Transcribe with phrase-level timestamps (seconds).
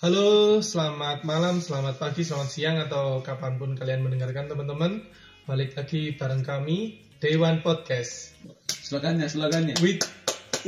[0.00, 5.04] Halo, selamat malam, selamat pagi, selamat siang, atau kapan pun kalian mendengarkan teman-teman.
[5.44, 8.32] Balik lagi bareng kami, Day One Podcast.
[8.64, 9.76] Slogannya, slogannya.
[9.84, 10.00] With,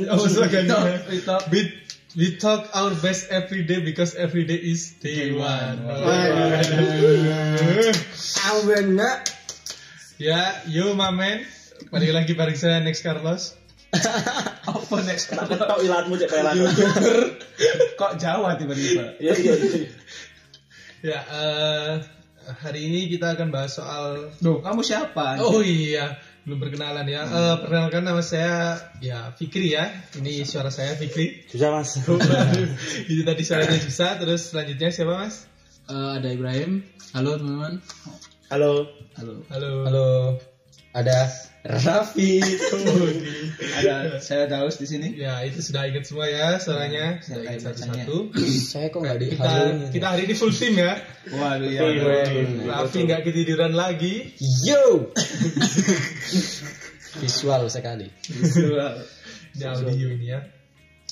[0.05, 1.09] oh, slogannya.
[1.09, 1.49] We talk.
[1.49, 1.65] We,
[2.13, 5.81] we talk our best every day because every day is Day Day One.
[5.81, 5.97] one.
[5.97, 6.13] Oh.
[8.53, 9.17] Awena
[10.21, 11.41] ya, yo mamen.
[11.89, 13.62] Balik lagi bareng saya, Next Carlos.
[14.73, 15.29] Apa next?
[15.29, 16.65] tak ketok ilatmu cek kayak lagu.
[17.99, 19.17] Kok Jawa tiba-tiba?
[19.21, 19.89] Iya iya iya.
[21.03, 21.91] Ya, eh,
[22.63, 25.35] hari ini kita akan bahas soal Duh, kamu siapa?
[25.43, 26.15] Oh iya,
[26.47, 27.27] belum perkenalan ya.
[27.27, 29.91] Eh, perkenalkan nama saya ya Fikri ya.
[30.15, 31.47] Ini suara saya Fikri.
[31.51, 31.99] Susah mas.
[33.11, 34.15] Itu tadi suaranya susah.
[34.19, 35.43] Terus selanjutnya siapa mas?
[35.91, 36.87] Eh, ada Ibrahim.
[37.11, 37.83] Halo teman-teman.
[38.47, 38.87] Halo.
[39.19, 39.33] Halo.
[39.51, 39.71] Halo.
[39.87, 40.52] Halo.
[40.93, 41.25] Ada
[41.65, 42.37] Raffi.
[43.81, 45.17] Ada saya Daus di sini.
[45.17, 47.17] Ya itu sudah ingat semua ya suaranya.
[47.17, 48.17] Saya Sudah ingat ingat satu-satu.
[48.77, 49.51] Saya kok nggak Kita,
[49.89, 51.01] kita hari ini full team ya.
[51.33, 51.81] Waduh ya.
[52.69, 54.37] Raffi nggak ketiduran lagi.
[54.37, 55.09] Yo.
[57.25, 58.13] Visual sekali.
[58.29, 58.93] Visual.
[59.57, 60.45] Di audio ini ya.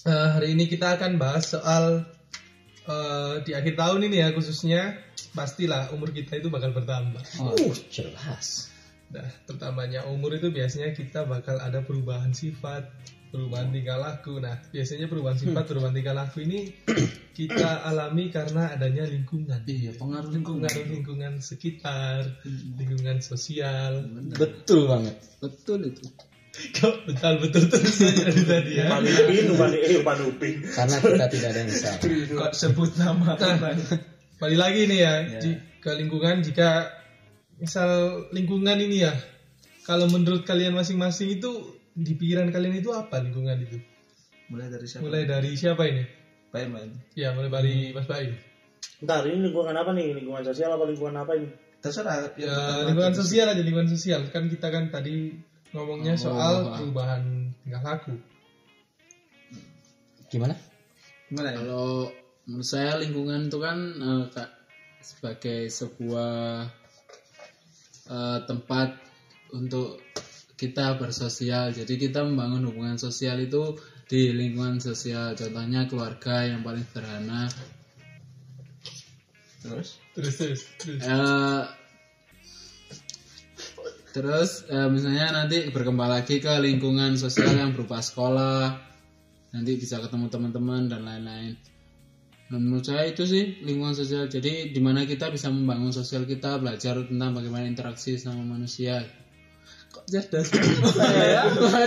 [0.01, 2.09] Eh, hari ini kita akan bahas soal
[2.89, 4.97] eh, di akhir tahun ini ya khususnya
[5.37, 7.21] pastilah umur kita itu bakal bertambah.
[7.37, 8.70] Uh jelas.
[9.11, 12.87] Nah, pertamanya umur itu biasanya kita bakal ada perubahan sifat,
[13.31, 14.39] perubahan tingkah laku.
[14.39, 16.71] Nah, biasanya perubahan sifat, perubahan tingkah laku ini
[17.37, 19.67] kita alami karena adanya lingkungan.
[19.67, 20.71] Iya, pengaruh lingkungan.
[20.71, 22.39] Pengaruh lingkungan sekitar,
[22.79, 24.07] lingkungan sosial.
[24.31, 25.15] Betul banget.
[25.43, 26.07] Betul itu.
[26.51, 28.91] Kok betul-betul terus aja dari tadi ya.
[28.99, 30.53] Upin, upin, eh, upin, upin.
[30.67, 32.01] Karena kita tidak ada yang salah.
[32.27, 33.39] Kok sebut nama
[34.41, 37.00] balik lagi nih ya, di- ke lingkungan jika
[37.61, 37.89] misal
[38.33, 39.13] lingkungan ini ya,
[39.85, 41.51] kalau menurut kalian masing-masing itu
[41.93, 43.77] di pikiran kalian itu apa lingkungan itu?
[44.49, 45.03] Mulai dari siapa?
[45.05, 46.03] Mulai dari siapa ini?
[46.51, 46.91] Baik, Baik.
[47.15, 48.35] Ya, mulai dari Mas Baim.
[48.99, 50.07] Bentar, ini lingkungan apa nih?
[50.19, 51.47] Lingkungan sosial apa lingkungan apa ini?
[51.81, 52.35] Terserah.
[52.35, 52.85] Ya, pertama.
[52.91, 54.21] lingkungan sosial aja, lingkungan sosial.
[54.29, 55.31] Kan kita kan tadi
[55.71, 56.73] ngomongnya Oh, soal paham.
[56.75, 57.23] perubahan
[57.63, 58.13] tingkah laku.
[60.27, 60.55] Gimana?
[61.31, 61.57] Gimana ya?
[61.63, 62.11] Kalau
[62.45, 64.49] menurut saya lingkungan itu kan eh, Kak,
[65.01, 66.67] sebagai sebuah
[68.07, 68.97] eh, tempat
[69.51, 69.99] untuk
[70.61, 71.73] kita bersosial.
[71.73, 73.73] Jadi kita membangun hubungan sosial itu
[74.05, 75.33] di lingkungan sosial.
[75.33, 77.49] Contohnya keluarga yang paling sederhana.
[79.61, 79.97] Terus?
[80.13, 80.61] Terus terus.
[80.77, 81.01] terus.
[81.01, 81.63] Eh,
[84.11, 88.75] terus eh, misalnya nanti berkembang lagi ke lingkungan sosial yang berupa sekolah,
[89.55, 91.55] nanti bisa ketemu teman-teman dan lain-lain.
[92.51, 94.27] Dan menurut saya itu sih lingkungan sosial.
[94.27, 99.07] Jadi di mana kita bisa membangun sosial kita, belajar tentang bagaimana interaksi sama manusia.
[99.91, 101.43] Kok cerdas saya ya?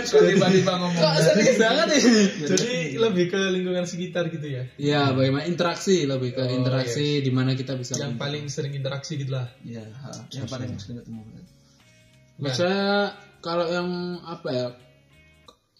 [0.09, 0.97] Tiba-tiba ngomong.
[0.97, 2.23] Kok serius banget ini?
[2.49, 4.63] Jadi lebih ke lingkungan sekitar gitu ya.
[4.81, 9.37] Ya, bagaimana interaksi lebih ke interaksi di mana kita bisa Yang paling sering interaksi gitu
[9.37, 9.45] lah.
[9.61, 11.21] Iya, ha, yang paling sering ketemu.
[12.41, 13.13] Menurut saya
[13.45, 14.67] kalau yang apa ya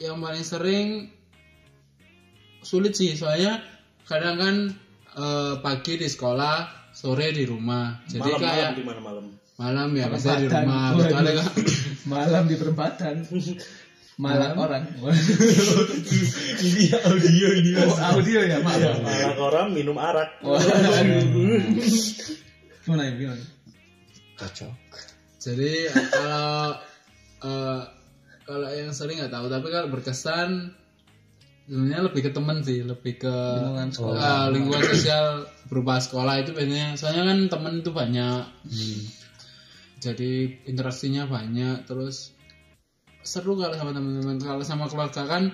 [0.05, 1.09] yang paling sering
[2.61, 3.74] sulit sih soalnya
[4.05, 4.55] kadang kan
[5.15, 6.55] eh, pagi di sekolah
[6.93, 9.25] sore di rumah jadi Malam, kayak malam di mana malam?
[9.55, 11.49] malam ya biasanya di rumah kecuali kan
[12.05, 13.15] Malam di perempatan.
[14.21, 14.85] Malam orang.
[16.61, 19.01] ini audio ini Oh, audio ya, maaf.
[19.01, 20.39] Malah orang minum arak.
[22.85, 23.43] Gimana ya, gimana?
[24.37, 24.71] Cocok.
[25.41, 26.77] jadi kalau
[27.41, 27.81] eh,
[28.45, 30.77] kalau yang sering nggak tahu tapi kalau berkesan
[31.65, 34.21] sebenarnya lebih ke teman sih lebih ke Lingkungan sekolah.
[34.21, 35.25] eh, lingkungan sosial
[35.65, 36.93] berupa sekolah itu biasanya.
[36.93, 38.43] Soalnya kan teman itu banyak.
[39.97, 40.31] Jadi
[40.69, 42.37] interaksinya banyak terus
[43.25, 45.49] seru kalau sama teman-teman kalau sama keluarga kan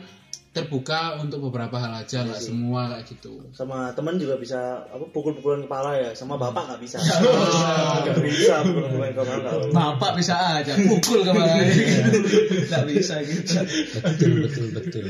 [0.51, 5.63] terbuka untuk beberapa hal aja nggak semua kayak gitu Sama teman juga bisa apa pukul-pukulan
[5.63, 6.12] kepala ya.
[6.12, 7.00] Sama bapak nggak bisa.
[8.03, 9.35] Nggak bisa pukul-pukulan kepala.
[9.39, 9.72] nggak.
[9.72, 13.63] Bapak bisa aja pukul ke mana Tidak bisa gitu.
[14.03, 15.06] Betul betul betul.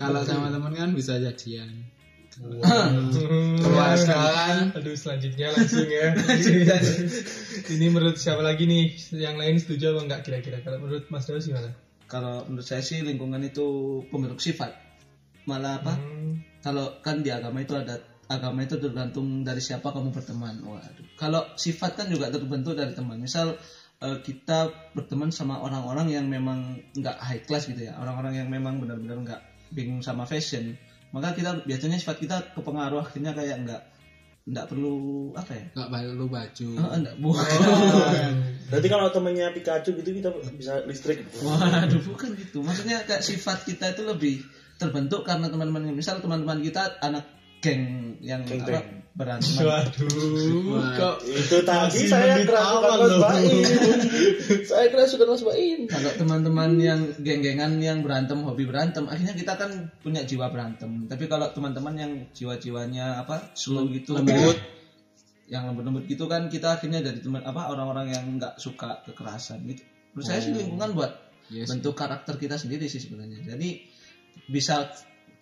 [0.00, 1.68] kalau sama teman kan bisa jadian
[2.32, 3.12] kan.
[4.72, 6.16] Aduh selanjutnya langsung ya.
[7.68, 8.96] ini menurut siapa lagi nih?
[9.12, 10.64] Yang lain setuju apa enggak kira-kira?
[10.64, 11.76] Kalau menurut Mas Daus gimana?
[12.12, 13.64] Kalau menurut saya sih lingkungan itu
[14.12, 14.76] pembentuk sifat.
[15.48, 15.96] Malah apa?
[15.96, 17.96] Hmm, Kalau kan di agama itu ada
[18.28, 20.60] agama itu tergantung dari siapa kamu berteman.
[20.60, 21.16] Waduh.
[21.16, 23.16] Kalau sifat kan juga terbentuk dari teman.
[23.16, 23.56] Misal
[24.04, 28.76] eh, kita berteman sama orang-orang yang memang nggak high class gitu ya, orang-orang yang memang
[28.76, 29.40] benar-benar nggak
[29.72, 30.76] bingung sama fashion.
[31.16, 33.82] Maka kita biasanya sifat kita kepengaruh akhirnya kayak nggak
[34.42, 35.64] nggak perlu apa ya?
[35.70, 37.58] nggak perlu baju Eh, nggak bukan.
[38.72, 41.22] Berarti kalau temennya Pikachu gitu kita bisa listrik.
[41.44, 42.64] Waduh, bukan gitu.
[42.64, 44.42] Maksudnya kayak sifat kita itu lebih
[44.80, 47.28] terbentuk karena teman-teman misal teman-teman kita anak
[47.62, 49.01] geng yang Geng apa.
[49.12, 49.60] Berantem.
[49.60, 53.16] Waduh, kok Itu tadi saya kerasukan Mas.
[53.20, 53.64] Baim.
[54.70, 55.80] saya kerasukan Mas Baim.
[55.88, 61.06] Kalau teman-teman yang geng-gengan yang berantem, hobi berantem, akhirnya kita kan punya jiwa berantem.
[61.12, 64.56] Tapi kalau teman-teman yang jiwa-jiwanya apa slow gitu, lembut,
[65.52, 69.84] yang lembut-lembut gitu kan kita akhirnya dari teman apa orang-orang yang nggak suka kekerasan gitu.
[70.16, 71.12] Menurut saya sih lingkungan buat
[71.52, 71.68] Yes.
[71.68, 73.44] bentuk karakter kita sendiri sih sebenarnya.
[73.44, 73.84] Jadi
[74.48, 74.88] bisa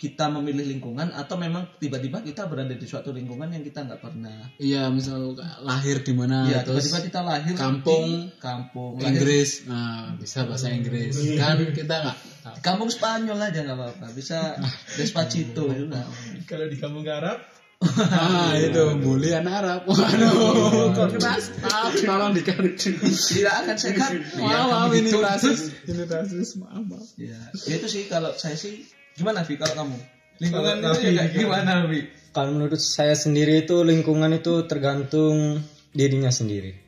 [0.00, 4.48] kita memilih lingkungan atau memang tiba-tiba kita berada di suatu lingkungan yang kita nggak pernah.
[4.56, 9.68] Iya, misal lahir di mana ya, terus tiba-tiba kita lahir kampung, di kampung, lahir Inggris.
[9.68, 11.20] Nah, bisa bahasa Inggris.
[11.36, 12.16] Kan kita nggak
[12.64, 14.06] kampung Spanyol aja nggak apa-apa.
[14.16, 14.56] Bisa
[14.96, 16.08] Despacito juga.
[16.48, 19.80] kalau di kampung Arab Ah, itu bully anak Arab.
[19.88, 21.48] Waduh, kok keras?
[21.64, 22.76] Maaf, tolong dikarit.
[22.76, 24.20] Tidak akan sehat.
[24.36, 25.72] Maaf, maaf ini rasis.
[25.88, 27.08] Ini rasis, maaf, maaf.
[27.16, 28.84] Ya, ya itu sih kalau saya sih
[29.16, 29.96] gimana Vi kalau kamu?
[30.40, 32.00] Lingkungan Kalau itu ya, gimana Vi?
[32.30, 35.60] Kalau menurut saya sendiri itu lingkungan itu tergantung
[35.90, 36.78] dirinya sendiri.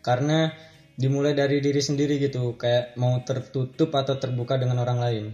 [0.00, 0.48] Karena
[0.94, 5.24] dimulai dari diri sendiri gitu, kayak mau tertutup atau terbuka dengan orang lain.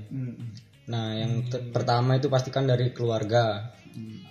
[0.89, 3.73] Nah, yang ter- pertama itu pastikan dari keluarga,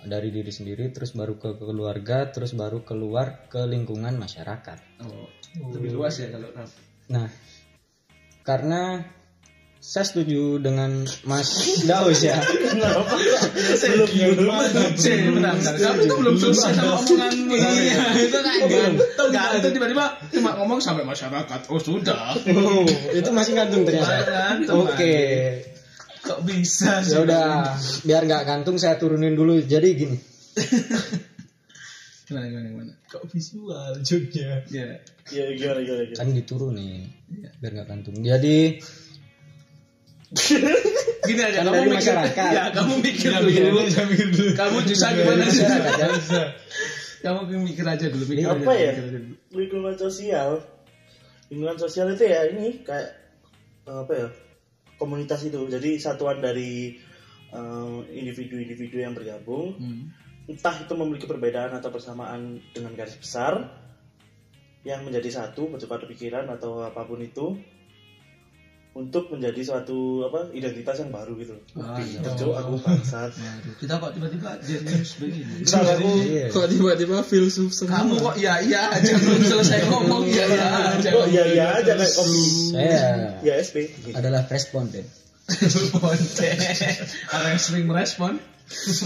[0.06, 4.78] dari diri sendiri, terus baru ke keluarga, terus baru keluar ke lingkungan masyarakat.
[5.02, 5.26] Oh,
[5.74, 6.50] lebih luas ya kalau.
[7.10, 7.26] Nah,
[8.46, 9.02] karena
[9.84, 12.40] saya setuju dengan Mas Daus ya.
[12.40, 14.96] Belum belum.
[14.96, 15.74] Cek, bentar, bentar.
[15.76, 19.28] Kamu itu belum selesai sama omongan Iya, itu kan gantung.
[19.28, 21.68] Gantung tiba-tiba cuma ngomong sampai masyarakat.
[21.68, 22.32] Oh, sudah.
[22.32, 24.24] Oh, itu masih gantung ternyata.
[24.24, 25.16] Gantung, Oke.
[26.24, 27.20] Kok bisa sih?
[27.20, 27.76] Ya udah,
[28.08, 29.60] biar nggak gantung saya turunin dulu.
[29.60, 30.16] Jadi gini.
[32.24, 32.92] Gimana, gimana, gimana?
[33.04, 34.96] kok visual joknya Ya.
[35.28, 36.18] Ya gimana gimana gimana.
[36.18, 37.12] Kan diturunin.
[37.60, 38.16] Biar nggak gantung.
[38.24, 38.80] Jadi
[41.24, 41.98] Gini aja, kamu dari mikir.
[42.02, 42.50] masyarakat.
[42.52, 43.48] Ya, kamu mikir dulu.
[43.50, 44.44] dulu.
[44.52, 45.64] Kamu bisa gimana sih?
[45.64, 46.44] ya.
[47.24, 48.24] Kamu mikir aja dulu.
[48.28, 48.92] Mikir Apa aja, ya?
[48.92, 49.34] mikir aja dulu.
[49.54, 50.50] Lingkungan sosial.
[51.48, 53.08] Lingkungan sosial itu ya ini kayak
[53.88, 54.28] apa ya?
[55.00, 55.58] Komunitas itu.
[55.70, 56.98] Jadi satuan dari
[57.54, 59.78] eh, individu-individu yang bergabung.
[59.80, 60.12] Hmm.
[60.44, 63.80] Entah itu memiliki perbedaan atau persamaan dengan garis besar
[64.84, 67.56] yang menjadi satu bertukar pikiran atau apa pun itu
[68.94, 71.50] untuk menjadi suatu apa identitas yang baru gitu.
[71.74, 72.22] Ah, iya.
[72.30, 73.34] Aku bangsat.
[73.34, 75.66] Waduh, kita kok tiba-tiba jenius begini?
[75.66, 76.46] Ntar aku Iya.
[76.54, 78.06] Kok tiba-tiba filsuf semua?
[78.06, 81.08] Kamu kok iya iya aja belum selesai ngomong iya iya aja.
[81.10, 82.44] kok iya iya aja kayak kopi.
[82.70, 83.02] Saya
[83.42, 83.76] Ya SP.
[84.14, 85.02] adalah responden.
[85.92, 86.48] Ponte.
[87.28, 88.40] Orang yang sering merespon,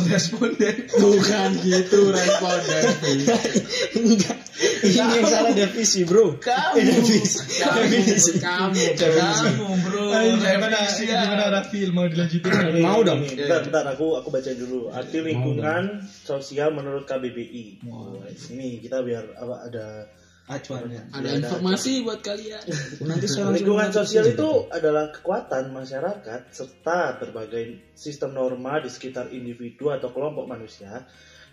[0.08, 0.76] responden.
[0.86, 2.84] Bukan gitu responden.
[3.98, 4.38] Enggak.
[4.58, 6.42] Ini yang salah definisi, Bro.
[6.42, 8.42] Kamu, Definisi.
[8.42, 10.04] Kamu, kamu bro.
[10.38, 11.44] Gimana gimana.
[11.54, 13.22] Rafil mau dilanjutin Mau dong.
[13.22, 14.90] Bentar, bentar aku aku baca dulu.
[14.90, 17.86] Arti lingkungan sosial menurut KBBI.
[17.86, 18.18] Oh,
[18.50, 19.86] ini kita biar apa ada
[20.48, 21.12] Acuannya.
[21.12, 22.64] Ada informasi buat kalian.
[23.08, 30.08] Nanti lingkungan sosial itu adalah kekuatan masyarakat serta berbagai sistem norma di sekitar individu atau
[30.08, 31.04] kelompok manusia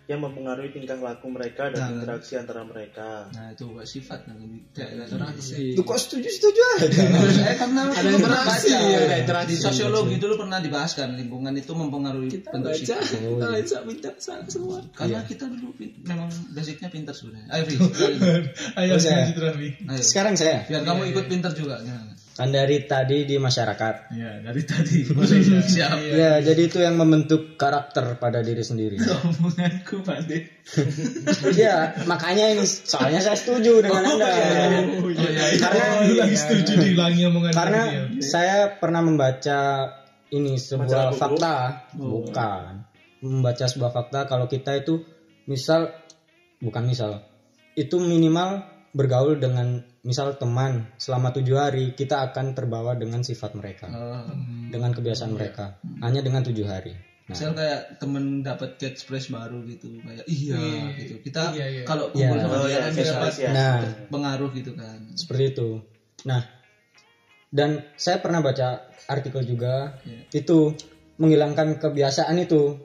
[0.06, 1.94] yang mempengaruhi tingkah laku mereka dan Nah.
[1.98, 3.26] interaksi antara mereka.
[3.28, 4.38] Nah itu buat sifat nah,
[4.72, 5.74] kayak Interaksi.
[5.74, 6.88] Lu kok setuju-setuju aja?
[7.28, 9.56] Saya karena Ada interaksi, ya, ada di interaksi.
[9.58, 13.18] sosiologi dulu pernah dibahas kan lingkungan itu mempengaruhi Kita bentuk baca, sifat.
[13.18, 14.78] kita baca minta sana semua.
[14.92, 15.70] Karena kita dulu
[16.02, 17.50] memang basicnya pintar sebenarnya.
[17.52, 17.66] Ayo,
[18.80, 19.02] ayo Oh,
[19.42, 20.02] Raffi ayo.
[20.02, 20.64] Sekarang saya.
[20.64, 21.78] Biar kamu ikut pintar juga.
[21.78, 22.15] Gimana?
[22.36, 24.12] Kan dari tadi di masyarakat.
[24.12, 25.08] Ya dari tadi.
[25.72, 25.96] Siap.
[26.12, 29.00] Ya, jadi itu yang membentuk karakter pada diri sendiri.
[29.00, 30.44] Omonganku pandai.
[31.56, 34.28] ya, makanya ini soalnya saya setuju dengan Anda.
[35.00, 35.46] Oh iya iya.
[35.64, 38.04] Karena lu lagi setuju diulangi omongan karena Raffi ya?
[38.20, 39.60] saya pernah membaca
[40.36, 42.84] ini sebuah fakta, bukan.
[43.24, 45.08] Membaca sebuah fakta kalau kita itu
[45.48, 45.88] misal
[46.60, 47.24] bukan misal,
[47.80, 53.90] itu minimal bergaul dengan misal teman selama tujuh hari kita akan terbawa dengan sifat mereka,
[53.90, 54.30] Oh.
[54.70, 56.94] dengan kebiasaan mereka, hanya dengan tujuh hari.
[57.26, 61.18] Nah, Misal kayak temen dapat catchphrase baru gitu kayak iya gitu.
[61.26, 61.84] Kita Iya, iya.
[61.84, 62.46] kalau kumpul Iya.
[62.46, 63.50] sama Oh dia ya, kan bisa catchphrase ya.
[63.50, 63.76] nah
[64.14, 64.98] pengaruh gitu kan.
[65.18, 65.70] seperti itu.
[66.24, 66.42] Nah,
[67.50, 70.38] dan saya pernah baca artikel juga Iya.
[70.38, 70.78] itu
[71.18, 72.78] menghilangkan kebiasaan itu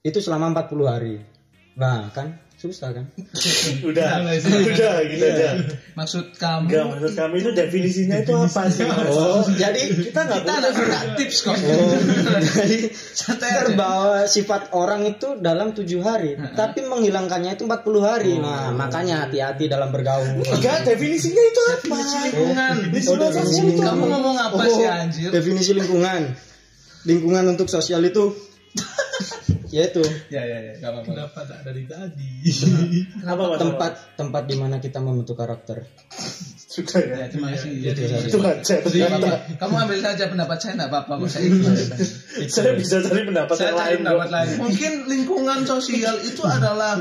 [0.00, 1.16] itu selama 40 hari.
[1.76, 3.04] Nah, kan susah kan?
[3.88, 4.24] Udah,
[4.72, 5.60] udah gitu aja.
[5.92, 8.88] Maksud kamu Enggak maksud kami itu definisinya itu apa sih?
[8.88, 11.52] Oh, jadi kita nggak kita ada minta tips kok.
[11.52, 11.92] oh,
[12.40, 13.58] jadi Santai aja.
[13.68, 18.32] terbawa sifat orang itu dalam tujuh hari, tapi menghilangkannya itu 40 hari.
[18.40, 20.40] Nah, makanya hati-hati dalam bergaul.
[20.40, 21.76] Enggak, definisinya itu apa?
[21.84, 22.74] Definisi lingkungan.
[22.94, 25.28] Lingkungan sosial itu Kamu ngomong apa Oh, sih anjir?
[25.28, 26.32] Definisi lingkungan.
[27.04, 28.32] Lingkungan untuk sosial itu
[29.74, 32.30] ya itu ya ya ya nggak apa-apa Kenapa tak dari tadi?
[33.26, 33.58] Apa mas?
[33.58, 35.82] tempat tempat di mana kita membentuk karakter.
[36.64, 37.14] Sudah ya.
[37.16, 38.26] ya terima kasih Itu saja.
[38.26, 38.74] Itu aja.
[39.14, 41.80] Nggak kamu ambil saja pendapat saya nggak apa-apa kok saya ikhlas
[42.46, 43.98] Saya bisa cari pendapat saya yang cari lain.
[44.02, 46.94] pendapat lain mungkin lingkungan sosial itu adalah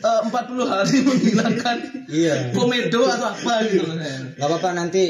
[0.00, 0.32] eh, 40
[0.64, 2.52] hari menghilangkan Iya.
[2.52, 4.16] komedo atau apa gitu loh saya.
[4.34, 5.04] Gak apa-apa nanti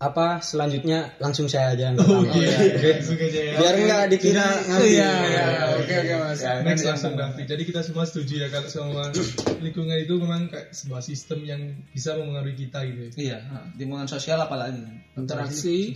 [0.00, 2.24] apa selanjutnya langsung saya aja yang pertama.
[2.24, 2.88] Oke, Oke.
[2.96, 3.52] langsung aja ya.
[3.60, 4.88] Biar nggak dikira ngerti.
[4.96, 5.44] Iya, iya,
[5.76, 6.40] oke oke mas.
[6.40, 7.42] Ya, Next langsung Raffi.
[7.44, 9.12] Jadi kita semua setuju ya kalau semua
[9.60, 11.60] lingkungan itu memang kayak sebuah sistem yang
[11.92, 13.12] bisa mempengaruhi kita gitu.
[13.12, 13.12] ya.
[13.12, 13.38] Iya,
[13.76, 14.80] lingkungan sosial apalagi.
[15.14, 15.92] Interaksi,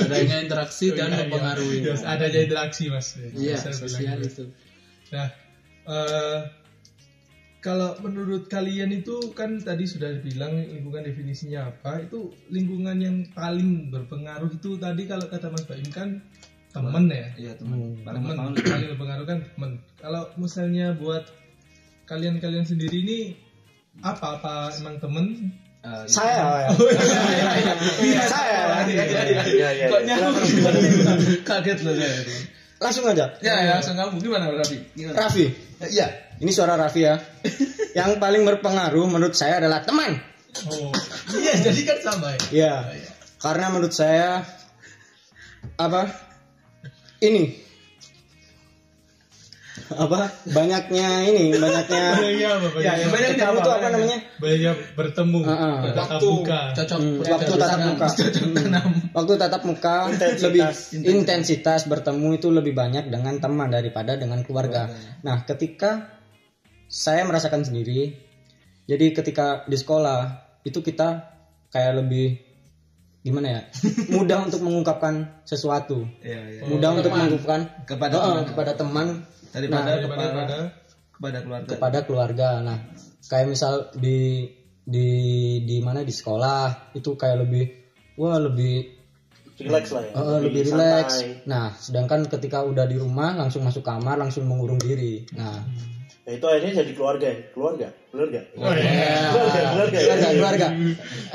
[0.00, 1.22] adanya interaksi dan Oh, iya, iya.
[1.28, 1.76] mempengaruhi.
[2.02, 3.12] Adanya interaksi mas.
[3.36, 4.28] Iya, Bisa bilang sosial gitu.
[4.32, 4.44] itu.
[5.12, 5.28] Nah,
[5.84, 6.36] eh,
[7.62, 12.02] kalau menurut kalian itu kan tadi sudah bilang lingkungan definisinya apa?
[12.02, 16.18] Itu lingkungan yang paling berpengaruh itu tadi kalau kata Mas Baim kan
[16.74, 17.30] temen ya.
[17.38, 18.02] Iya, teman.
[18.02, 19.70] Paling Temen paling berpengaruh kan temen.
[19.94, 21.22] Kalau misalnya buat
[22.10, 23.18] kalian-kalian sendiri ini
[24.02, 25.54] apa apa emang temen?
[25.86, 26.66] Eh, Saya.
[28.26, 28.86] Saya.
[28.90, 29.86] Iya, iya.
[29.86, 30.14] Kok iya.
[30.18, 30.34] nyambung?
[31.46, 32.14] Kaget loh saya.
[32.82, 33.38] Langsung aja.
[33.38, 34.82] Ya, ya, langsung kamu gimana Raffi?
[34.98, 35.30] Gimana?
[35.30, 35.46] Raffi.
[35.86, 36.21] Iya.
[36.42, 37.14] Ini suara Raffi ya.
[37.98, 40.18] Yang paling berpengaruh menurut saya adalah teman.
[40.68, 40.92] Oh,
[41.38, 42.40] iya jadi kan sama ya.
[42.52, 42.74] Iya.
[43.40, 44.42] Karena menurut saya
[45.78, 46.10] apa?
[47.22, 47.62] Ini
[49.92, 52.66] apa banyaknya ini banyaknya Banyaknya apa?
[52.72, 55.76] Banyaknya, ya, ya, banyaknya apa namanya Banyaknya bertemu, Heeh.
[55.84, 56.60] bertatap muka.
[56.72, 56.98] Cocok.
[56.98, 57.88] Hmm, waktu tatap tanam.
[57.92, 58.88] muka tanam.
[59.12, 60.42] waktu tatap muka Intensitas.
[60.48, 60.62] lebih
[61.12, 64.88] intensitas bertemu itu lebih banyak dengan teman daripada dengan keluarga.
[65.24, 66.21] Nah, ketika
[66.92, 68.12] saya merasakan sendiri,
[68.84, 70.20] jadi ketika di sekolah
[70.60, 71.32] itu kita
[71.66, 72.36] kayak lebih
[73.20, 73.60] gimana ya,
[74.14, 76.60] mudah untuk mengungkapkan sesuatu, Iya, iya.
[76.66, 78.44] mudah untuk mengungkapkan Kepada Oh, teman.
[78.44, 79.06] kepada teman
[79.48, 80.58] Daripada Nah, kepada pada
[81.12, 81.68] kepada keluarga.
[81.68, 82.48] kepada keluarga.
[82.60, 82.78] Nah,
[83.24, 84.48] kayak misal di
[84.82, 85.08] di
[85.62, 87.64] di mana di sekolah itu kayak lebih
[88.16, 89.00] wah lebih
[89.54, 90.12] Relax lah ya.
[90.12, 90.74] Eh, lebih santai.
[90.74, 91.08] relax.
[91.46, 95.22] Nah, sedangkan ketika udah di rumah langsung masuk kamar langsung mengurung diri.
[95.32, 95.62] Nah,
[96.22, 97.38] Ya itu akhirnya jadi keluarga ya.
[97.50, 97.88] Keluarga.
[98.14, 98.40] Keluarga.
[98.54, 99.10] Oh, iya.
[99.34, 99.98] Keluarga, keluarga.
[99.98, 100.66] keluarga, keluarga.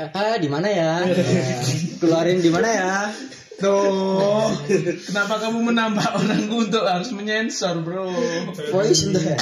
[0.00, 0.92] Eh, Ah, di mana ya?
[1.04, 2.92] Eh, Keluarin di mana ya?
[3.58, 4.54] Tuh,
[5.10, 8.06] kenapa kamu menambah orangku untuk harus menyensor, bro?
[8.70, 9.34] Voice itu ya?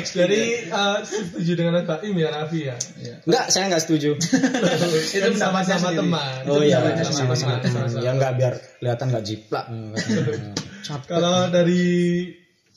[0.00, 2.80] Jadi eh, setuju dengan Baim ya Raffi ya.
[3.28, 4.16] Enggak, saya enggak setuju.
[5.20, 6.48] itu sama-sama teman.
[6.48, 8.00] Oh iya, sama-sama sama-sama teman.
[8.00, 9.66] Ya enggak biar kelihatan enggak jiplak.
[11.12, 11.84] Kalau dari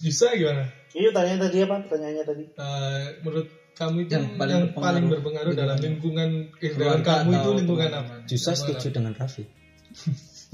[0.03, 0.67] Yusa gimana?
[0.93, 1.75] Iya tanya tadi apa?
[1.89, 2.43] Pertanyaannya tadi.
[2.53, 6.29] Eh, menurut kamu itu Yang yang paling paling, berpengaruh berpengaruh dalam lingkungan
[6.61, 8.13] eh, dalam Keluarga kamu itu lingkungan apa?
[8.29, 9.43] Justru setuju dengan Raffi.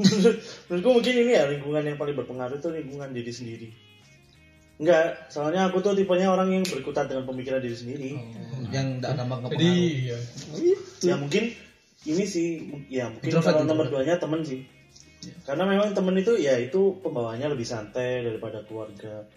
[0.72, 3.67] Menurutku mungkin ini ya lingkungan yang paling berpengaruh itu lingkungan diri sendiri.
[4.79, 8.12] Enggak, soalnya aku tuh tipenya orang yang berkutat dengan pemikiran diri sendiri.
[8.72, 10.08] Yang tidak gampang Jadi kepengaruh.
[10.08, 11.43] ya, Ya mungkin
[12.08, 12.48] ini sih,
[12.88, 14.63] ya mungkin Introvert, kalau nomor duanya temen sih.
[15.43, 19.27] Karena memang temen itu ya itu pembawaannya lebih santai daripada keluarga.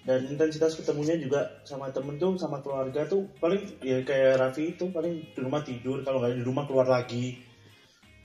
[0.00, 4.88] Dan intensitas ketemunya juga sama temen tuh sama keluarga tuh paling ya kayak Raffi itu
[4.88, 7.36] paling di rumah tidur kalau nggak di rumah keluar lagi.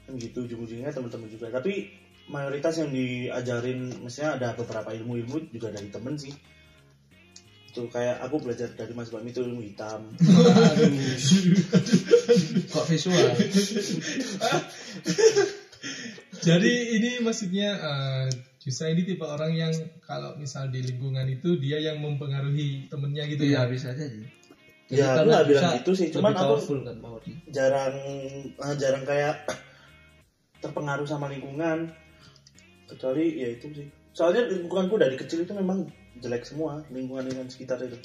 [0.07, 1.51] Kan gitu ujung-ujungnya temen-temen juga.
[1.51, 1.91] Tapi
[2.31, 6.31] mayoritas yang diajarin maksudnya ada beberapa ilmu-ilmu juga dari temen sih.
[7.75, 10.07] Tuh kayak aku belajar dari Mas Bami itu ilmu hitam.
[12.71, 13.35] Kok visual?
[16.39, 18.31] jadi ini maksudnya eh,
[18.65, 19.69] Yusa ini tipe orang yang
[20.01, 23.69] kalau misal di lingkungan itu dia yang mempengaruhi temennya gitu Iya ya.
[23.69, 24.25] bisa jadi.
[24.85, 26.97] Ya, aku nggak bilang gitu sih, cuman aku- powerful kan
[27.49, 27.93] jarang
[28.57, 29.45] ah, jarang kayak
[30.61, 31.89] terpengaruh sama lingkungan
[32.85, 37.81] kecuali ya itu sih soalnya lingkunganku dari kecil itu memang jelek semua lingkungan lingkungan sekitar
[37.81, 37.97] itu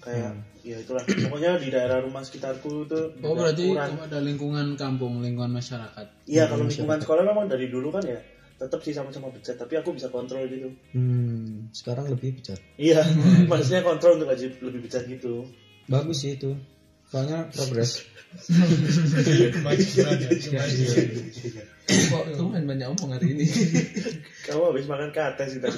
[0.00, 3.98] kayak ya itulah pokoknya di daerah rumah sekitarku itu Oh berarti kurang.
[4.00, 6.06] ada lingkungan kampung, lingkungan masyarakat.
[6.24, 8.16] iya kalau lingkungan sekolah memang dari dulu kan ya
[8.56, 12.58] tetap sih sama-sama bejat tapi aku bisa kontrol gitu Hmm, sekarang lebih bijak.
[12.76, 13.02] iya
[13.50, 15.44] maksudnya kontrol untuk aja lebih bejat gitu
[15.84, 16.56] Bagus sih itu.
[17.04, 18.00] Soalnya progres.
[20.48, 20.64] Ya.
[22.08, 23.44] Kok tumben banyak omong hari ini?
[24.42, 25.76] kamu habis makan kate sih tadi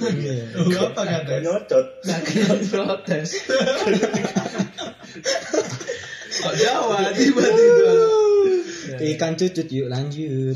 [0.54, 1.42] Oh, apa kata?
[1.42, 1.86] nyocot
[2.70, 3.30] protes.
[6.36, 7.90] Kok Jawa tiba-tiba?
[8.94, 10.54] Ikan cucut yuk lanjut.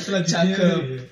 [0.00, 0.80] Selanjutnya Cakep.
[0.82, 1.02] nih,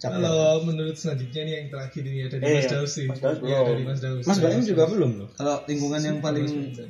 [0.00, 3.06] Kalau menurut selanjutnya nih yang terakhir ini ada di Eh, Mas Daus sih.
[3.08, 3.64] Mas Daus Iya, belum.
[3.64, 4.24] dari Mas Daus.
[4.26, 5.28] Mas Baim juga belum loh.
[5.32, 6.84] Kalau lingkungan yang paling Oh, gitu.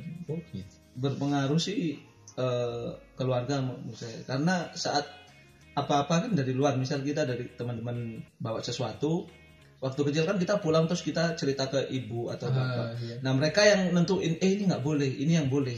[0.95, 1.95] berpengaruh sih
[2.35, 4.19] eh, keluarga menurut saya.
[4.25, 5.07] Karena saat
[5.71, 7.95] apa-apa kan dari luar, misal kita dari teman-teman
[8.35, 9.23] bawa sesuatu,
[9.79, 12.99] waktu kecil kan kita pulang terus kita cerita ke ibu atau bapak.
[12.99, 13.15] iya.
[13.19, 15.75] Nah mereka yang nentuin, eh ini nggak boleh, ini yang boleh.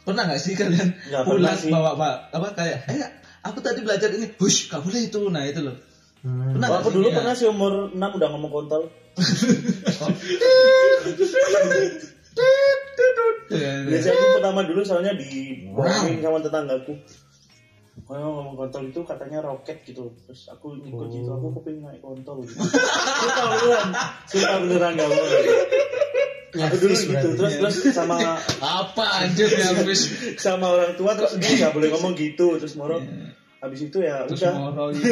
[0.00, 1.68] Pernah nggak sih kalian pernah sih.
[1.68, 3.04] bawa bawa apa kayak, eh
[3.44, 5.76] aku tadi belajar ini, hush, nggak boleh itu, nah itu loh.
[6.20, 6.52] Hmm.
[6.56, 7.16] Pernah Oh, aku dulu Iya.
[7.16, 8.82] pernah sih umur 6 udah ngomong kontol.
[13.50, 13.70] Iya.
[13.88, 16.94] Biasanya aku pertama dulu soalnya dibohongin sama tetanggaku.
[18.06, 20.10] Kalau ngomong kontol itu katanya roket gitu.
[20.26, 22.42] Terus aku ngikut gitu, aku kepingin naik kontol.
[22.42, 22.58] Gitu.
[23.20, 23.88] Sumpah beneran,
[24.26, 25.32] sumpah beneran gak bohong.
[26.50, 28.18] Aku dulu gitu, terus terus sama
[28.58, 30.34] Apa anjir ya Fis?
[30.34, 32.98] sama orang tua terus dia nggak boleh ngomong gitu terus moro
[33.60, 35.06] habis itu ya terus udah moro gitu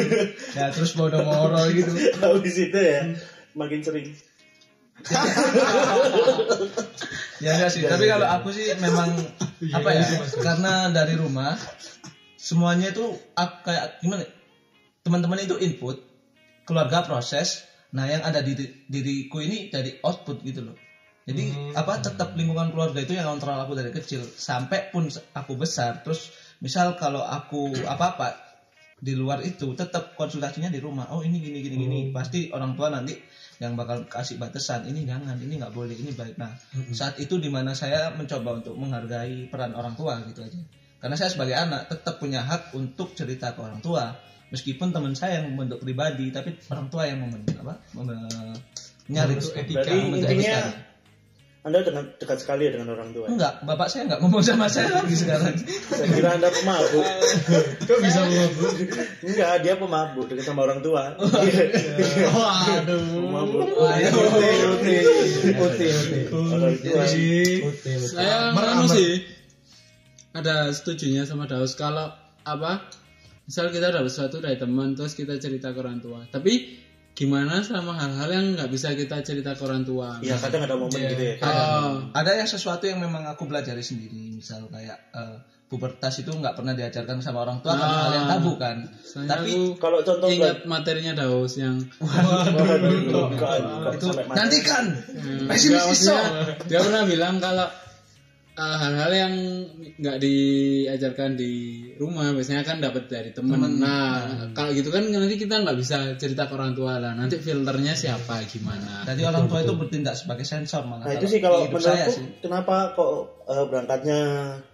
[0.51, 3.07] ya terus bodoh moro gitu habis itu ya
[3.55, 4.07] makin sering
[7.39, 9.15] Ya enggak sih, tapi kalau aku sih memang
[9.71, 10.03] apa ya?
[10.43, 11.55] Karena dari rumah
[12.35, 14.27] semuanya itu ak- kayak gimana?
[14.27, 14.31] ya?
[15.07, 16.03] Teman-teman itu input,
[16.67, 17.63] keluarga proses.
[17.95, 18.53] Nah, yang ada di
[18.85, 20.75] diriku ini dari output gitu loh.
[21.29, 25.05] Jadi apa tetap lingkungan keluarga itu yang kontrol aku dari kecil sampai pun
[25.37, 26.01] aku besar.
[26.01, 28.49] Terus misal kalau aku apa-apa
[28.99, 31.13] di luar itu tetap konsultasinya di rumah.
[31.13, 31.99] Oh ini gini gini gini.
[32.09, 33.13] Pasti orang tua nanti
[33.61, 36.35] yang bakal kasih batasan ini jangan ini nggak boleh ini baik.
[36.41, 36.49] Nah
[36.97, 40.57] saat itu di mana saya mencoba untuk menghargai peran orang tua gitu aja.
[40.99, 44.17] Karena saya sebagai anak tetap punya hak untuk cerita ke orang tua.
[44.49, 47.85] Meskipun teman saya yang membentuk pribadi, tapi orang tua yang membentuk apa?
[49.05, 49.77] Nyari etika.
[49.77, 50.88] berarti menjadi intinya etika.
[51.59, 53.27] Anda dengan dekat sekali ya dengan orang tua?
[53.27, 55.59] Enggak, bapak saya enggak ngomong sama saya lagi sekarang.
[55.91, 57.03] saya kira anda pemabuk.
[57.87, 58.71] Kok bisa mabuk
[59.27, 61.19] enggak dia pemabuk dekat sama orang tua.
[61.19, 63.67] Waduh pemabuk.
[63.75, 64.95] Oke, oke.
[65.59, 66.19] Oke, oke.
[66.31, 67.27] orang tua Jadi,
[68.07, 68.79] Saya Meramat.
[68.79, 69.11] anu sih.
[70.31, 71.75] Ada setujunya sama Daus.
[71.75, 72.07] Kalau
[72.47, 72.87] apa
[73.43, 76.23] misal kita dapat sesuatu dari teman terus kita cerita ke orang tua.
[76.23, 76.87] Tapi
[77.19, 80.95] gimana sama hal-hal yang nggak bisa kita cerita ke orang tua ya kadang ada momen
[80.95, 85.35] gitu ya oh, Ada yang sesuatu yang memang aku pelajari sendiri, misal kayak eh,
[85.67, 88.01] pubertas itu nggak pernah diajarkan sama orang tua karena Ah.
[88.01, 88.77] hal yang tabu kan.
[89.03, 94.37] soalnya Tapi kalau contoh ingat materinya Daus yang Waduh, bukan, bukan itu sampai mati.
[94.39, 96.15] nanti kan Hmm, pesimis iso.
[96.65, 97.88] dia pernah bilang kalau uh,
[98.59, 99.33] hal-hal yang
[99.99, 103.79] nggak diajarkan di rumah biasanya kan dapat dari teman.
[103.79, 107.15] Nah, kalau gitu kan nanti kita nggak bisa cerita ke orang tua lah.
[107.15, 109.07] Nanti filternya siapa gimana?
[109.07, 111.07] Jadi orang tua itu bertindak sebagai sensor malah.
[111.07, 112.25] Nah itu sih kalau hidup saya menurutku sih.
[112.43, 113.11] kenapa kok
[113.47, 114.19] eh, berangkatnya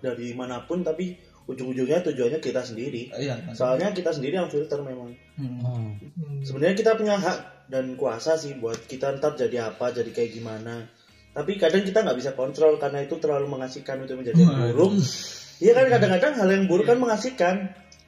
[0.01, 3.13] dari mana pun tapi ujung-ujungnya tujuannya kita sendiri.
[3.13, 3.37] Iya.
[3.45, 3.53] kan.
[3.53, 5.13] Soalnya kita sendiri yang filter memang.
[5.37, 5.97] Hmm.
[6.41, 10.89] Sebenarnya kita punya hak dan kuasa sih buat kita ntar jadi apa, jadi kayak gimana.
[11.35, 14.95] Tapi kadang kita nggak bisa kontrol karena itu terlalu mengasihkan untuk menjadi yang buruk.
[15.59, 17.55] Iya kan kadang-kadang hal yang buruk kan mengasihkan.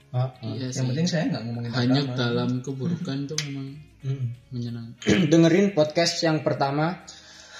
[0.09, 0.55] Ah, ah.
[0.55, 2.15] Iya Yang penting saya nggak ngomongin agama.
[2.15, 4.29] dalam keburukan itu memang Hmm.
[4.53, 5.25] menyenangkan.
[5.33, 7.01] dengerin podcast yang pertama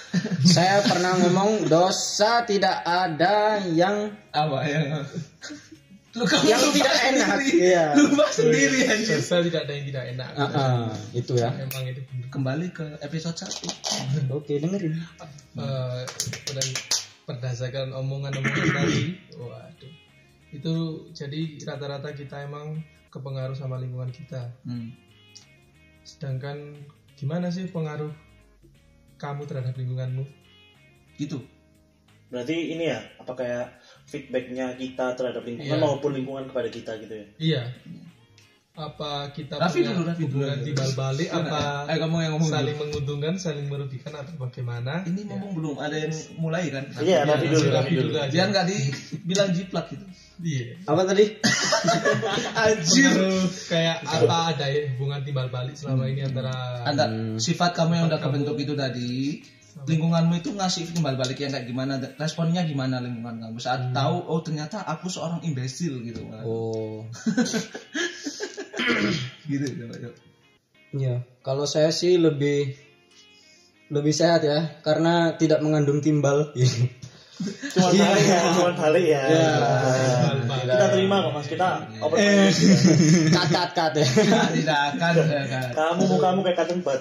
[0.54, 4.84] saya pernah ngomong dosa tidak ada yang apa yang
[6.16, 7.58] lu kamu yang lupa tidak enak sendiri.
[7.60, 9.16] iya lupa sendiri anjir.
[9.20, 10.28] dosa tidak ada yang tidak enak.
[10.40, 12.00] Ah, ah, itu ya Memang itu
[12.32, 14.94] kembali ke episode 1 oke dengerin
[15.58, 16.02] Eh,
[16.54, 16.66] dan
[17.26, 19.92] berdasarkan omongan-omongan tadi, waduh,
[20.54, 20.74] itu
[21.10, 22.78] jadi rata-rata kita emang
[23.10, 24.54] kepengaruh sama lingkungan kita.
[24.62, 24.94] hmm.
[26.06, 26.78] Sedangkan
[27.18, 28.14] gimana sih pengaruh
[29.18, 30.24] kamu terhadap lingkunganmu?
[31.18, 31.42] gitu
[32.30, 33.66] Berarti ini ya apa kayak
[34.08, 35.84] feedbacknya kita terhadap lingkungan Iya.
[35.84, 37.26] maupun lingkungan kepada kita gitu ya.
[37.38, 37.62] Iya.
[38.72, 40.38] Apa kita Raffi punya dulu, Raffi dulu.
[40.38, 42.82] hubungan timbal balik apa eh kamu yang ngomong saling dulu.
[42.86, 45.02] menguntungkan, saling merugikan atau bagaimana?
[45.04, 48.06] ini ngomong belum ada yang mulai kan Iya, Raffi dulu, Raffi dulu.
[48.06, 48.30] dulu aja.
[48.30, 50.06] biar nggak dibilang jiplak gitu
[50.38, 50.78] Iya.
[50.86, 51.24] apa tadi
[52.78, 57.04] Pengaruh kayak apa ada ya hubungan timbal balik selama ini antara ada
[57.36, 59.42] sifat kamu yang udah kebentuk itu tadi
[59.86, 64.40] lingkunganmu itu ngasih timbal balik yang kayak gimana responnya gimana lingkungan kamu saat tahu oh
[64.42, 67.06] ternyata aku seorang imbesil gitu oh
[69.50, 70.16] gitu coba, coba.
[70.88, 72.72] Iya, kalau saya sih lebih
[73.92, 76.48] lebih sehat ya, karena tidak mengandung timbal.
[77.38, 79.22] Cuma balik ya, cuma balik ya.
[79.24, 79.50] Iya.
[80.68, 82.50] Kita terima kok mas kita open Eh.
[83.30, 84.06] cut cut cut ya.
[84.52, 85.12] Tidak akan
[85.52, 85.68] kan.
[85.70, 87.00] Kamu mukamu kayak cotton bud.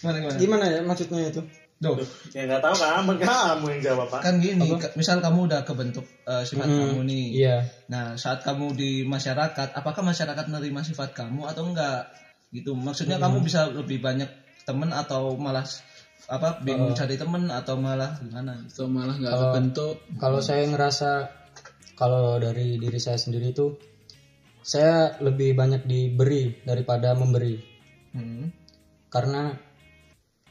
[0.00, 1.42] gimana gimana Gimana ya maksudnya itu?
[1.76, 1.96] Duh,
[2.30, 4.20] Ya nggak tahu kamu kamu yang jawab pak.
[4.20, 7.56] kan gini ke- misal kamu udah kebentuk eh, sifat kamu nih Iya.
[7.88, 12.12] Nah, saat kamu di masyarakat, apakah masyarakat menerima sifat kamu atau enggak?
[12.52, 12.76] Gitu.
[12.76, 14.28] Maksudnya kamu bisa lebih banyak
[14.60, 15.64] temen atau malah
[16.26, 18.60] apa bingung cari temen atau malah gimana?
[18.66, 19.94] Atau malah nggak Kalau- kebentuk.
[20.18, 21.10] Kalau saya ngerasa
[21.94, 23.76] kalau dari diri saya sendiri itu
[24.60, 27.56] saya lebih banyak diberi daripada memberi.
[28.10, 28.50] Hmm.
[29.06, 29.54] karena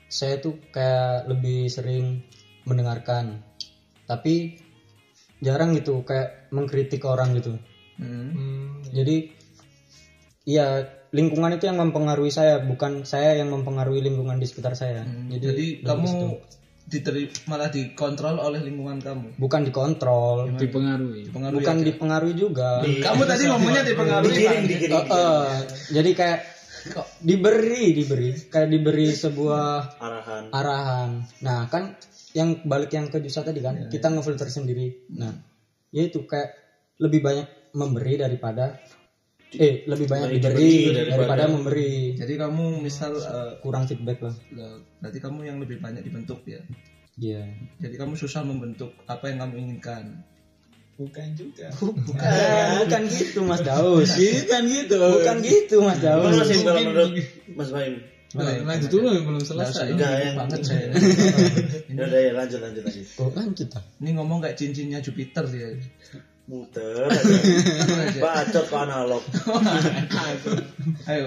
[0.07, 2.23] saya tuh kayak lebih sering
[2.63, 3.43] mendengarkan
[4.03, 4.55] tapi
[5.39, 7.59] jarang gitu kayak mengkritik orang gitu
[7.95, 8.31] Hmm.
[8.31, 9.27] Hmm, jadi
[10.43, 15.01] iya lingkungan itu yang mempengaruhi saya bukan saya yang mempengaruhi lingkungan di sekitar saya.
[15.01, 16.27] Hmm, jadi, Jadi kamu ke situ.
[16.89, 19.27] diteri, malah dikontrol oleh lingkungan kamu.
[19.37, 20.53] bukan dikontrol.
[20.57, 21.29] Dipengaruhi.
[21.29, 22.81] Pengaruh bukan dipengaruhi juga.
[22.81, 24.33] Kamu tadi ngomongnya dipengaruhi.
[24.33, 25.53] digiring digiring Eh, eh,
[25.93, 26.39] jadi kayak
[26.93, 28.29] kok diberi diberi.
[28.49, 30.43] Kayak diberi sebuah arahan.
[30.53, 31.09] arahan.
[31.45, 31.97] Nah kan
[32.33, 35.09] yang balik yang ke Jusa tadi kan kita ngefilter sendiri.
[35.17, 35.33] Nah
[35.89, 36.53] ya itu kayak
[37.01, 38.77] lebih banyak memberi daripada
[39.57, 42.13] eh lebih banyak diberi daripada, memberi.
[42.13, 44.35] Jadi kamu misal eh, Kurang feedback lah.
[45.01, 46.61] berarti kamu yang lebih banyak dibentuk ya.
[47.19, 47.43] Iya.
[47.81, 50.23] Jadi kamu susah membentuk apa yang kamu inginkan.
[50.99, 51.71] bukan juga.
[51.79, 52.03] Bukan,
[52.83, 54.19] bukan gitu Mas Daus.
[54.19, 54.99] Bukan gitu.
[54.99, 56.43] Bukan gitu Mas Daus.
[56.43, 57.15] sih kalau menurut
[57.55, 60.93] Mas Baim Nah, lanjut dulu yang belum selesai enggak yang banget saya.
[61.97, 63.81] ya udah ya lanjut lanjut lanjut Oh, lanjut ah.
[63.97, 65.73] Ini ngomong kayak cincinnya Jupiter dia.
[66.49, 67.21] Muter aja.
[68.25, 69.23] bacot ke analog
[71.09, 71.25] Ayo.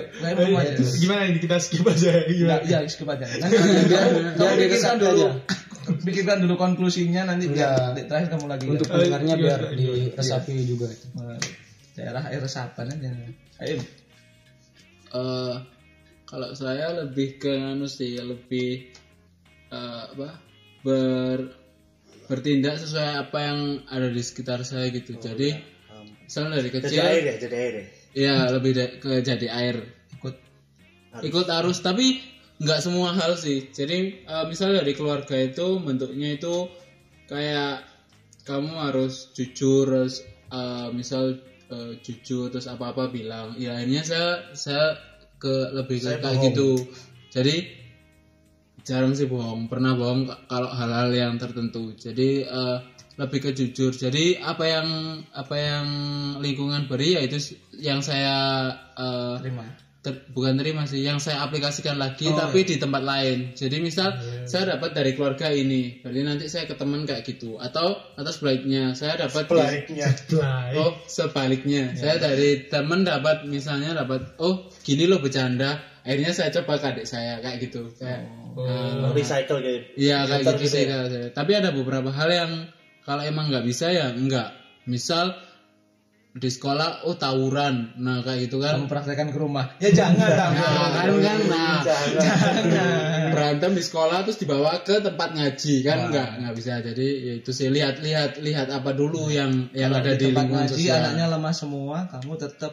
[0.99, 2.67] Gimana ini kita skip aja gimana?
[2.67, 3.27] ya skip aja.
[3.39, 3.55] Nanti
[3.87, 5.27] biar, kamu biar pikirkan dulu.
[6.03, 8.11] Pikirkan dulu konklusinya nanti biar Enggak.
[8.11, 8.67] terakhir kamu lagi.
[8.67, 8.93] Untuk ya.
[8.99, 10.91] pendengarnya biar iya, diresapi juga.
[11.15, 11.39] Nah,
[11.95, 13.11] daerah air resapan aja.
[13.63, 13.79] Ayo.
[15.13, 15.55] Eh,
[16.27, 18.91] kalau saya lebih ke anu sih lebih
[19.71, 20.43] eh, apa
[20.83, 21.62] ber
[22.27, 25.19] bertindak sesuai apa yang ada di sekitar saya gitu.
[25.19, 25.55] Jadi
[26.27, 27.85] misalnya dari jadi kecil air ya jadi air ya?
[28.13, 29.77] ya lebih da- ke jadi air
[30.17, 30.35] Ikut
[31.23, 31.83] ikut arus.
[31.83, 32.21] Tapi
[32.63, 33.69] nggak semua hal sih.
[33.75, 36.71] Jadi eh, misalnya dari keluarga itu bentuknya itu
[37.27, 37.85] kayak
[38.43, 41.37] kamu harus jujur harus eh, misal
[41.69, 43.59] eh, jujur terus apa apa bilang.
[43.59, 44.85] Ya akhirnya saya saya
[45.43, 46.79] ke lebih ke kayak gitu.
[47.35, 47.82] Jadi
[48.83, 51.95] jarang sih bohong pernah bohong kalau hal-hal yang tertentu.
[51.95, 52.77] Jadi eh,
[53.15, 53.91] lebih ke jujur.
[53.91, 54.89] Jadi apa yang
[55.31, 55.87] apa yang
[56.39, 59.65] lingkungan beri ya itu s- yang saya eh, terima.
[60.01, 63.53] ter- bukan terima sih yang saya aplikasikan lagi tapi di tempat lain.
[63.53, 67.55] Jadi misal saya dapat dari keluarga ini berarti nanti saya ke teman kayak gitu.
[67.57, 70.09] Atau atau sebaliknya saya dapat di- baiknya
[70.75, 71.95] oh sebaliknya.
[71.95, 77.07] Saya dari teman dapat misalnya dapat oh gini loh bercanda akhirnya saya coba ke adik
[77.07, 78.27] saya kayak gitu kayak
[78.59, 81.31] eh, recycle gitu Iya kayak gitu sih kalau saya.
[81.31, 82.53] Tapi ada beberapa hal yang
[83.07, 84.55] kalau emang nggak bisa ya enggak.
[84.87, 85.35] Misal
[86.33, 88.81] di sekolah oh tawuran, nah kayak gitu kan.
[88.81, 89.77] Kamu praktekkan ke rumah.
[89.85, 91.77] Ya jangan, Nah kan kan nah
[93.33, 96.81] berantem di sekolah terus dibawa ke tempat ngaji kan enggak nggak bisa.
[96.81, 100.65] Jadi ya itu sih lihat lihat lihat apa dulu yang yang ada di, tempat lingkungan
[100.67, 100.99] ngaji sosial.
[101.05, 102.73] anaknya lemah semua, kamu tetap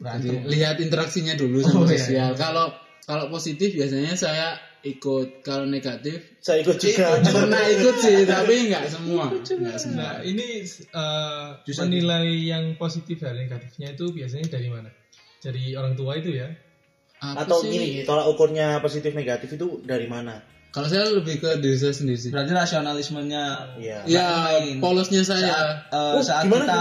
[0.00, 2.32] Jadi, lihat interaksinya dulu sama sosial.
[2.32, 2.72] Kalau
[3.04, 8.84] kalau positif biasanya saya ikut, kalau negatif saya ikut juga pernah ikut sih tapi nggak
[8.88, 11.48] semua nggak semua Nah, ini eh,
[11.84, 14.88] menilai yang positif dan negatifnya itu biasanya dari mana?
[15.40, 16.48] Dari orang tua itu ya?
[17.20, 17.76] Apa atau sih?
[17.76, 22.14] gini tolak ukurnya positif negatif itu dari mana kalau saya lebih ke diri saya sendiri
[22.14, 22.30] sih.
[22.30, 23.98] Berarti rasionalismenya Iya.
[24.06, 24.26] ya
[24.78, 25.82] polosnya saya.
[25.90, 26.80] Eh, Oh, saat gimana, kita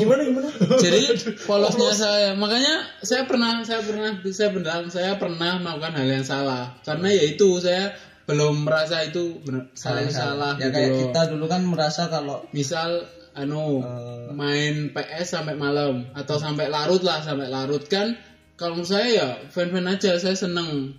[0.00, 0.22] gimana?
[0.24, 0.48] Gimana
[0.80, 1.00] jadi
[1.50, 2.32] polosnya saya.
[2.32, 6.72] Makanya saya pernah saya pernah saya benar saya pernah melakukan hal yang salah.
[6.80, 7.92] Karena ya itu saya
[8.24, 10.52] belum merasa itu benar hal yang salah.
[10.56, 10.98] ya gitu kayak loh.
[11.04, 13.04] kita dulu kan merasa kalau misal
[13.36, 13.84] anu
[14.32, 16.08] main PS sampai malam.
[16.16, 18.16] Atau sampai larut lah sampai larut kan.
[18.56, 20.96] Kalau saya ya fan-fan aja saya seneng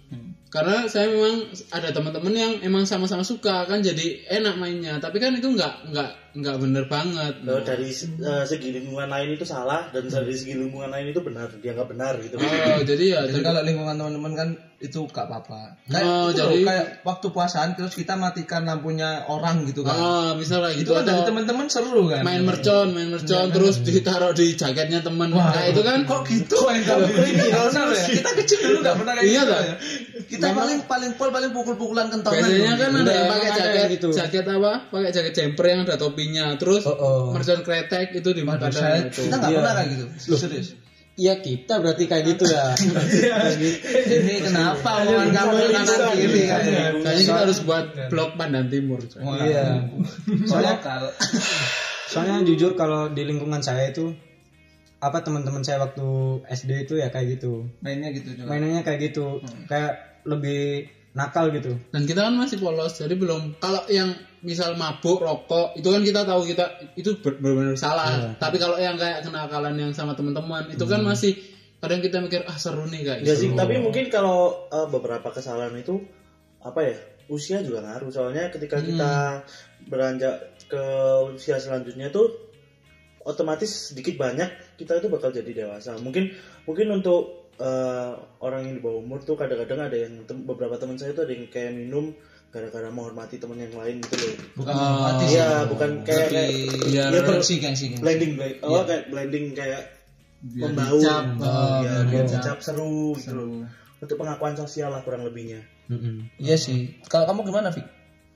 [0.50, 5.32] karena saya memang ada teman-teman yang emang sama-sama suka kan jadi enak mainnya tapi kan
[5.32, 10.06] itu nggak nggak nggak bener banget Kalau dari eh, segi lingkungan lain itu salah dan
[10.06, 13.96] dari segi lingkungan lain itu benar dianggap benar gitu oh jadi ya jadi kalau lingkungan
[13.96, 15.76] teman-teman kan itu gak apa-apa.
[15.92, 19.92] Kayak, Oh, jadi- loh, kayak waktu puasaan terus kita matikan lampunya orang gitu kan.
[19.92, 22.24] oh misal kayak itu gitu kan dari teman-teman seru kan.
[22.24, 26.80] main mercon main mercon terus ditaruh di jaketnya temen nah itu kan Kok gitu main
[26.80, 28.06] kamu kriminal ya?
[28.08, 29.64] Kita kecil dulu gak pernah kayak Iya gitu kan?
[29.68, 29.76] ya.
[30.28, 32.44] Kita paling paling pol paling pukul-pukulan kentongan.
[32.44, 34.10] biasanya kan ada yang pakai jaket gitu.
[34.12, 37.32] jaket apa pakai jaket jumper yang ada topinya terus oh.
[37.32, 40.06] mercon kretek itu di mana kita gak pernah kayak gitu.
[40.36, 40.70] Serius.
[41.20, 42.72] Iya kita berarti kayak gitu ya.
[44.24, 46.62] Ini kenapa omongan kamu kanan kiri kan?
[47.04, 49.04] kayaknya kita harus buat blog pandan timur.
[49.20, 49.92] Wah, Iya.
[50.48, 51.12] Soalnya kalau
[52.10, 54.18] Soalnya jujur kalau di lingkungan saya itu
[55.00, 57.70] apa teman-teman saya waktu SD itu ya kayak gitu.
[57.86, 58.50] mainnya gitu juga.
[58.50, 59.40] Mainannya kayak gitu.
[59.70, 61.76] Kayak lebih nakal gitu.
[61.92, 66.22] dan kita kan masih polos jadi belum kalau yang misal mabuk rokok itu kan kita
[66.24, 71.04] tahu kita itu benar-benar salah tapi kalau yang kayak kenakalan yang sama teman-teman itu kan
[71.04, 71.36] masih
[71.80, 73.40] kadang kita mikir ah seru nih kayak Ya gitu.
[73.40, 76.04] sih, tapi mungkin kalau eh, beberapa kesalahan itu
[76.60, 76.96] apa ya?
[77.32, 78.12] Usia juga ngaruh.
[78.12, 79.46] Soalnya ketika kita
[79.88, 80.84] beranjak ke
[81.32, 82.52] usia selanjutnya tuh
[83.24, 85.96] otomatis sedikit banyak kita itu bakal jadi dewasa.
[86.04, 86.36] Mungkin
[86.68, 90.96] mungkin untuk eh, orang yang di bawah umur tuh kadang-kadang ada yang tem- beberapa teman
[90.96, 92.16] saya tuh ada yang kayak minum
[92.50, 94.34] gara-gara menghormati teman yang lain gitu loh.
[94.58, 96.50] bukan menghormati sih Iya, bukan kayak kayak
[96.88, 98.02] ya, ber- gengsi gengsi gengsi.
[98.02, 99.82] blending blend, oh, kayak blending kayak
[100.40, 102.42] Biar membaur, dicap, Oh, ya, biar biar dicap.
[102.42, 103.68] dicap seru, gitu loh.
[104.00, 105.60] Untuk pengakuan sosial lah kurang lebihnya.
[106.38, 106.96] Iya sih.
[107.04, 107.84] Kalau kamu gimana, Fik?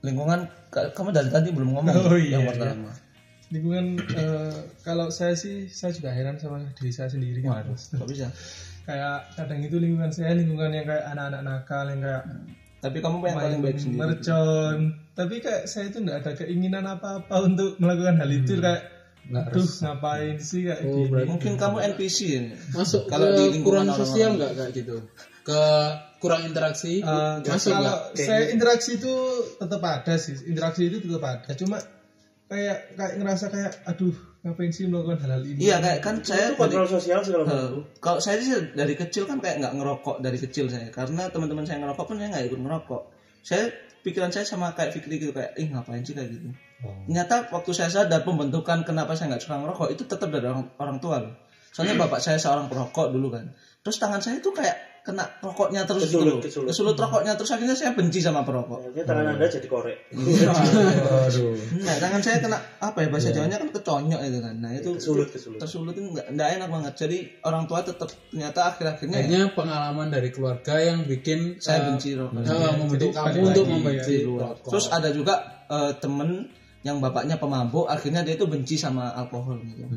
[0.02, 2.52] Lingkungan ka- kamu dari tadi belum ngomong Oh, iya, yang iya.
[2.52, 2.92] pertama.
[3.50, 7.72] lingkungan eh, kalau saya sih saya juga heran sama diri saya sendiri kan.
[7.72, 8.28] Kok bisa?
[8.84, 12.24] Kayak kadang itu lingkungan saya lingkungan yang kayak anak-anak nakal yang kayak
[12.78, 14.00] Tapi kamu yang paling baik sendiri.
[14.02, 14.80] mercon.
[15.14, 18.82] Tapi kayak saya itu nggak ada keinginan apa-apa untuk melakukan hal itu kayak
[19.24, 20.68] aduh ngapain sih?
[20.68, 21.24] kayak Oh, gini.
[21.24, 22.42] Mungkin kamu NPC ya.
[22.74, 24.04] masuk Kalau ke di lingkungan kurang orang-orang.
[24.04, 24.96] sosial nggak kayak gitu?
[25.44, 25.62] Ke
[26.20, 27.00] kurang interaksi?
[27.00, 28.00] Eh, masuk kalau nggak?
[28.20, 29.14] saya interaksi itu
[29.56, 30.36] tetap ada sih.
[30.44, 31.52] Interaksi itu tetap ada.
[31.56, 31.80] Cuma
[32.54, 34.14] kayak kayak ngerasa kayak aduh
[34.46, 35.60] ngapain sih melakukan hal-hal ini?
[35.66, 37.44] Iya kayak kan saya itu dari, kontrol sosial segala
[37.98, 40.94] kalau saya sih dari kecil kan kayak nggak ngerokok dari kecil saya.
[40.94, 43.02] Karena teman-teman saya ngerokok pun saya nggak ikut ngerokok.
[43.42, 43.64] Saya
[44.06, 46.54] pikiran saya sama kayak Fikri gitu kayak ih ngapain sih kayak gitu?
[47.10, 50.98] Ternyata waktu saya sadar pembentukan kenapa saya nggak suka ngerokok itu tetap dari orang orang
[51.02, 51.34] tua loh.
[51.74, 53.50] Soalnya bapak saya seorang perokok dulu kan.
[53.82, 56.40] Terus tangan saya itu kayak kena rokoknya terus gitu Kesulut, loh.
[56.40, 56.68] kesulut.
[56.72, 59.98] kesulut rokoknya terus akhirnya saya benci sama perokok Akhirnya tangan anda jadi korek.
[60.16, 61.56] Waduh.
[61.84, 65.28] nah tangan saya kena apa ya bahasa Jawanya kan keconyok itu kan nah itu Kesulut,
[65.28, 65.60] kesulut.
[65.60, 70.08] tersulut itu nggak nggak enak banget jadi orang tua tetap ternyata akhir-akhirnya ya, akhirnya pengalaman
[70.08, 74.72] dari keluarga yang bikin saya eh, benci rokok eh, membentuk kamu untuk membenci rokok.
[74.72, 75.36] Terus ada juga
[75.68, 76.48] eh, temen
[76.84, 79.88] yang bapaknya pemabuk, akhirnya dia itu benci sama alkohol gitu.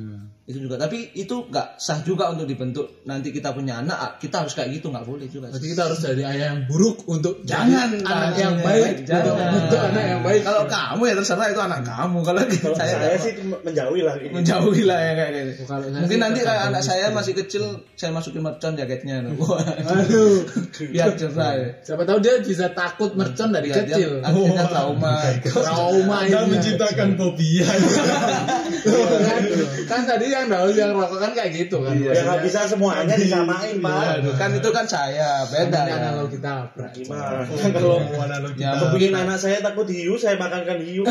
[0.47, 0.79] Itu juga.
[0.79, 4.79] Tapi itu nggak sah juga untuk dibentuk nanti kita punya anak, ah, kita harus kayak
[4.79, 5.51] gitu nggak boleh juga.
[5.51, 9.59] Berarti kita harus jadi ayah yang buruk untuk Jangan, anak yang baik, Jangan.
[9.59, 10.47] untuk anak yang baik.
[10.47, 12.19] Kalau kamu ya terserah itu anak kamu.
[12.23, 14.33] Kalau Kalau saya, saya, sih menjauhi lah gitu.
[14.39, 15.63] menjauhi lah ya kayak gitu.
[15.99, 17.17] Mungkin nanti kayak anak saya istri.
[17.19, 17.65] masih kecil,
[17.99, 19.27] saya masukin mercon jaketnya.
[19.91, 20.47] Aduh,
[20.95, 21.69] Biar cerah ya.
[21.83, 24.23] siapa tahu dia bisa takut mercon dari dia kecil.
[24.23, 25.15] Akhirnya trauma.
[25.67, 26.51] Trauma anda ini.
[26.55, 29.43] menciptakan fobia kan,
[29.91, 31.95] kan tadi yang Daus yang rokok kan kayak gitu kan.
[31.97, 34.21] Ya nggak bisa semuanya disamain pak.
[34.21, 35.97] Aduh, kan itu kan saya, beda Ini ya.
[36.01, 36.91] analogi tabrak.
[36.93, 37.47] Gimana?
[37.73, 38.73] Kalau analogi Ya.
[38.89, 41.05] Bikin anak saya takut hiu, saya makankan hiu.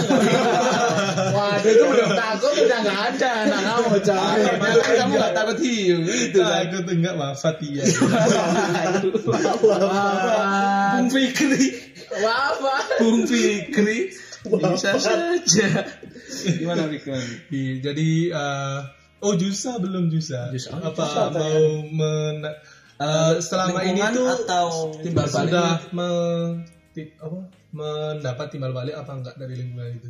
[1.35, 3.89] Waduh itu belum takut udah nggak ada anak kamu.
[4.01, 6.65] Kan kamu gak takut hiu gitu kan.
[6.65, 7.83] takut enggak wafat iya
[10.95, 11.65] Bung Fikri,
[12.23, 12.75] Apa?
[13.03, 15.69] Bung Fikri bisa saja.
[16.57, 16.89] Gimana?
[17.49, 18.79] Iya, jadi eh,
[19.21, 20.49] oh Jusa belum Jusa.
[20.51, 20.75] Jusa.
[20.75, 21.59] Apa mau
[21.91, 22.43] men
[22.99, 25.51] eh, selama ini tuh atau timbal balik?
[25.51, 26.09] sudah me,
[27.19, 27.39] apa,
[27.75, 30.09] mendapat timbal balik apa enggak dari lingkungan itu?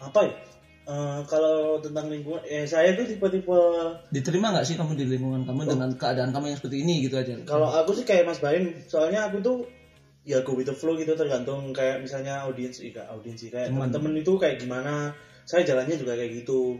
[0.00, 0.34] Apa ya?
[0.82, 3.54] Eh, kalau tentang lingkungan, eh saya tuh tipe-tipe
[4.10, 7.38] Diterima nggak sih kamu di lingkungan kamu dengan keadaan kamu yang seperti ini gitu aja?
[7.46, 9.62] kalau aku sih kayak Mas Baim, soalnya aku tuh
[10.26, 13.94] ya go with the flow gitu tergantung kayak misalnya audiens, iya audiens sih kayak Teman.
[13.94, 15.14] temen-temen itu kayak gimana,
[15.46, 16.74] saya jalannya juga kayak gitu.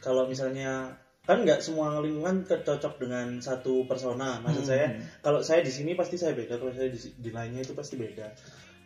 [0.00, 5.70] Kalau misalnya kan nggak semua lingkungan cocok dengan satu persona, maksud saya kalau saya di
[5.70, 8.32] sini pasti saya beda, kalau saya di, di lainnya itu pasti beda.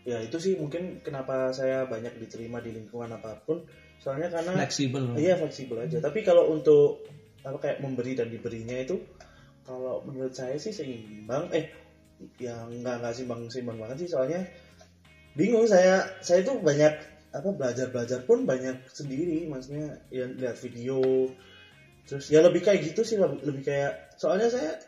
[0.04, 3.64] Ya itu sih mungkin kenapa saya banyak diterima di lingkungan apa pun,
[3.96, 5.16] soalnya karena Fleksibel.
[5.16, 5.96] Iya fleksibel aja.
[6.04, 7.08] Tapi kalau untuk
[7.40, 9.00] apa kayak memberi dan diberinya itu,
[9.64, 11.48] kalau menurut saya sih seimbang.
[11.56, 11.72] Eh,
[12.36, 14.10] ya nggak nggak seimbang seimbang banget sih.
[14.12, 14.44] Soalnya
[15.32, 16.04] bingung saya.
[16.20, 19.44] Saya tuh banyak apa belajar belajar pun banyak sendiri.
[19.44, 21.02] Maksudnya ya lihat video.
[22.06, 24.14] Terus ya lebih kayak gitu sih lebih, kayak.
[24.14, 24.78] Soalnya saya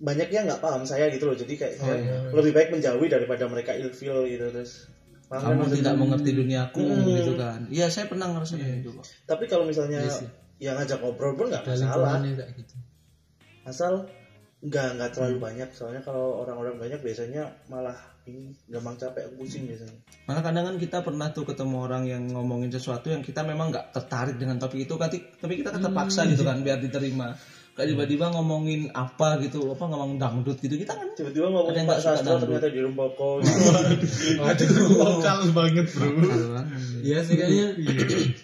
[0.00, 1.36] banyak yang nggak paham saya gitu loh.
[1.38, 1.94] Jadi kayak saya
[2.32, 4.90] lebih baik menjauhi daripada mereka ilfeel gitu terus.
[5.30, 5.78] Paham kan Kamu maksudnya?
[5.78, 7.06] tidak mengerti duniaku Hmm.
[7.14, 7.60] gitu kan.
[7.70, 9.06] Iya, saya pernah ngerasain gitu kok.
[9.30, 10.28] Tapi kalau misalnya Iya sih.
[10.58, 12.18] yang ngajak ngobrol pun nggak masalah.
[12.26, 12.74] gitu.
[13.60, 14.08] asal
[14.60, 15.68] nggak nggak terlalu banyak.
[15.72, 17.96] Soalnya kalau orang-orang banyak biasanya malah
[18.28, 19.96] ini gampang capek pusing biasanya.
[20.28, 23.96] Malah kadang kan kita pernah tuh ketemu orang yang ngomongin sesuatu yang kita memang nggak
[23.96, 27.32] tertarik dengan topik itu, tapi tapi kita tetap paksa gitu kan biar diterima.
[27.70, 31.88] Kayak tiba-tiba ngomongin apa gitu, apa ngomong dangdut gitu, kita kan tiba-tiba ngomong Ada yang
[31.88, 32.40] Pak dangdut.
[32.44, 33.30] ternyata di Rumpoko
[34.50, 34.68] Aduh,
[35.00, 36.10] lokal banget bro.
[37.00, 37.66] Iya sih kayaknya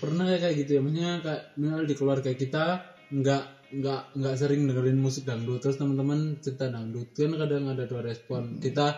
[0.01, 0.81] pernah kayak gitu ya.
[0.81, 1.43] Maksudnya kayak
[1.85, 2.65] di keluarga kita
[3.07, 5.63] nggak nggak nggak sering dengerin musik dangdut.
[5.63, 8.97] Terus teman-teman cerita dangdut kan kadang ada dua respon kita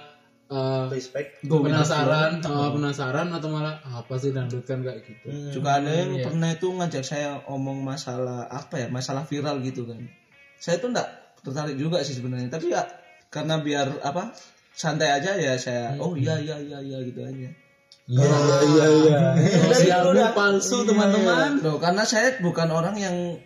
[0.48, 1.44] eh, respect.
[1.44, 4.64] penasaran eh, penasaran atau malah apa sih dangdut?
[4.68, 5.58] Kan kayak gitu.
[5.60, 10.02] Juga ada yang pernah itu ngajak saya ngomong masalah apa ya, masalah viral gitu kan.
[10.58, 11.08] Saya tuh nggak
[11.42, 12.82] tertarik juga sih sebenarnya tapi ya
[13.30, 14.34] karena biar apa
[14.74, 17.48] santai aja ya saya oh iya iya iya iya gitu aja.
[18.08, 18.24] Iya
[18.64, 19.18] iya iya.
[19.68, 21.60] Sosialmu palsu teman-teman.
[21.60, 23.36] Loh, karena saya bukan orang yang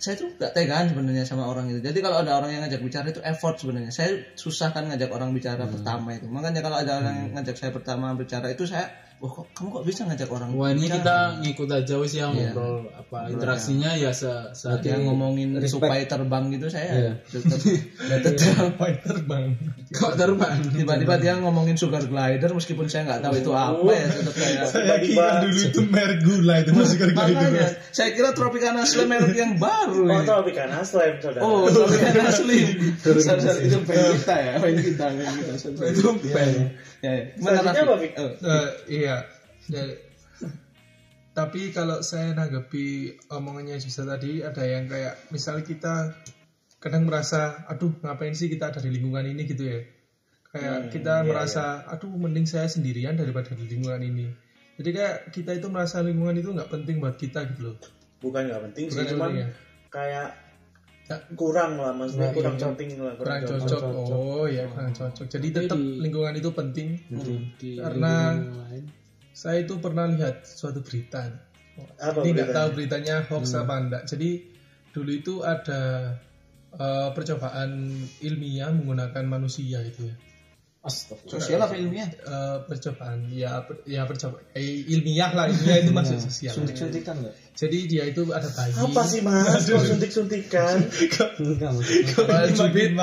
[0.00, 1.84] saya tuh gak tegaan sebenarnya sama orang itu.
[1.84, 3.92] Jadi kalau ada orang yang ngajak bicara itu effort sebenarnya.
[3.92, 6.24] Saya susah kan ngajak orang bicara pertama itu.
[6.24, 8.88] Makanya kalau ada orang yang ngajak saya pertama bicara itu saya,
[9.20, 12.26] wah kok kamu kok bisa ngajak orang Wah ini bicara?" kita ngikut aja wis ya
[12.26, 17.60] ngobrol apa interaksinya ya se, se yang ngomongin supaya terbang gitu saya tetap
[18.08, 19.60] tetap Fighter bang.
[19.92, 20.56] kok terbang.
[20.72, 24.96] tiba-tiba dia ngomongin sugar glider meskipun saya nggak tahu itu apa ya tetap saya Saya
[24.98, 27.12] kira dulu itu merek gula itu itu.
[27.12, 30.22] makanya saya kira Tropicana Slim merek yang baru Oh.
[30.24, 31.42] Tropicana Slam, saudara.
[31.44, 32.96] Oh, Tropicana Slim.
[32.98, 35.52] Sorry, itu band kita ya, band kita, band kita.
[35.92, 36.54] Itu band.
[37.00, 37.24] Ya, ya.
[37.40, 37.70] Apa?
[38.00, 39.09] Eh, Eh, iya.
[39.68, 39.82] Ya.
[41.38, 45.94] Tapi kalau saya nanggapi omongannya Jusa tadi ada yang kayak misalnya kita
[46.80, 49.80] kadang merasa aduh ngapain sih kita ada di lingkungan ini gitu ya.
[50.50, 54.26] Kayak kita merasa aduh mending saya sendirian daripada di lingkungan ini.
[54.80, 57.76] Jadi kayak kita itu merasa lingkungan itu nggak penting buat kita gitu loh.
[58.20, 59.48] Bukan nggak penting sih, Bukan cuman penting ya.
[59.92, 60.28] kayak
[61.10, 62.70] Ya, kurang lah, maksudnya Nah, kurang iya.
[63.02, 63.82] lah, kurang cocok.
[64.14, 65.26] Oh ya kurang cocok.
[65.26, 66.88] Jadi tetap lingkungan itu penting.
[67.58, 68.84] Di Karena lingkungan lain.
[69.40, 71.32] Saya itu pernah lihat suatu berita.
[71.96, 74.02] Apa Ini nggak tahu beritanya hoax apa enggak.
[74.04, 74.44] Jadi
[74.92, 76.12] dulu itu ada
[76.76, 77.88] eh, percobaan
[78.20, 80.16] ilmiah menggunakan manusia itu ya.
[81.28, 82.08] Sosial apa ilmiah?
[82.08, 86.56] Eh, percobaan ya per- ya percobaan eh, ilmiah lah ilmiah itu masuk sosial.
[86.56, 87.36] Suntik-suntikan enggak?
[87.52, 88.72] Jadi dia itu ada bayi.
[88.72, 89.68] Apa sih mas?
[89.68, 90.80] Mau suntik-suntikan?
[91.36, 92.16] Enggak maksudnya.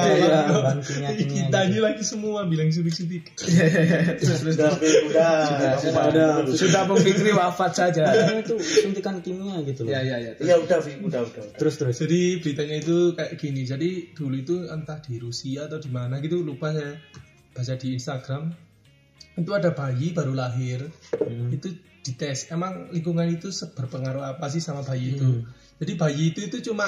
[0.09, 3.37] Iya, malah bantunya kita ini lagi semua bilang suntik-suntik.
[3.37, 5.33] Udah, Fik, udah.
[5.77, 6.29] Kamu mah- Udah.
[6.49, 8.03] Sudah Bung Fikri wafat saja.
[8.41, 9.93] Itu suntikan kimia gitu loh.
[9.93, 10.31] Ya, ya, ya.
[10.33, 11.41] Iya Fik, udah, udah.
[11.45, 11.57] udah.
[11.61, 11.95] Terus terus.
[12.01, 13.61] Jadi beritanya itu kayak gini.
[13.63, 16.97] Jadi dulu itu entah di Rusia atau di mana gitu lupa saya
[17.57, 18.53] baca di Instagram
[19.37, 20.85] itu ada bayi baru lahir
[21.49, 21.73] itu
[22.05, 25.43] dites emang lingkungan itu berpengaruh apa sih sama bayi itu.
[25.81, 26.87] Jadi bayi itu itu cuma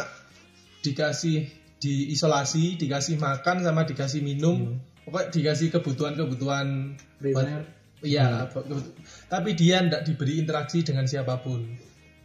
[0.80, 7.68] dikasih diisolasi, dikasih makan sama dikasih minum, pokoknya dikasih kebutuhan-kebutuhan Primer.
[8.00, 8.96] Iya, kebutu-
[9.28, 11.68] tapi dia tidak diberi interaksi dengan siapa pun.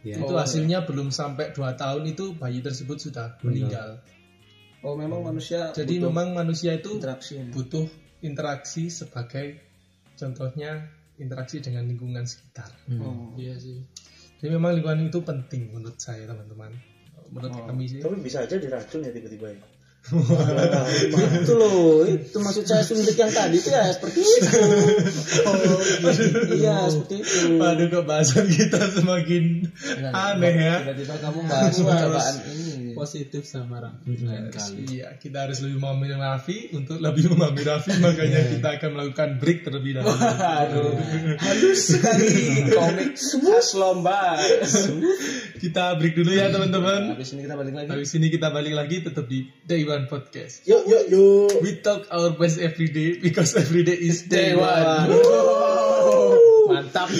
[0.07, 0.15] Ya.
[0.21, 3.99] Itu hasilnya belum sampai 2 tahun itu bayi tersebut sudah meninggal.
[4.85, 7.41] Oh, memang manusia Jadi memang manusia itu interaksi.
[7.51, 7.89] butuh
[8.23, 9.59] interaksi sebagai
[10.15, 10.87] contohnya
[11.19, 12.71] interaksi dengan lingkungan sekitar.
[12.99, 13.35] Oh.
[13.35, 13.79] Iya sih.
[14.39, 16.71] Jadi memang lingkungan itu penting menurut saya teman-teman.
[17.31, 17.99] Menurut kami sih.
[18.03, 19.63] Tapi bisa aja diracun ya tiba-tiba ya.
[21.41, 24.49] itu loh, itu maksud saya suntik yang tadi itu ya seperti itu.
[26.61, 27.57] Iya, seperti itu.
[27.57, 29.65] Waduh kok bahasan kita semakin
[30.13, 30.75] aneh ya.
[30.85, 32.84] Tiba-tiba kamu bahas percobaan ini.
[32.95, 34.87] Positif sama orang lain kali.
[34.87, 36.57] Iya, kita harus lebih memahami Raffi.
[36.73, 40.15] Untuk lebih memahami Raffi, makanya kita akan melakukan break terlebih dahulu.
[40.15, 40.91] Aduh,
[41.45, 44.39] halus sekali komik khas lomba.
[45.59, 47.19] kita break dulu ya teman-teman.
[47.19, 47.89] Habis ini kita balik lagi.
[47.91, 50.63] Habis ini kita balik lagi tetap di Day One Podcast.
[50.65, 51.51] Yuk, yuk, yuk.
[51.59, 55.11] We talk our best every day because every day is day one.
[56.71, 57.11] Mantap.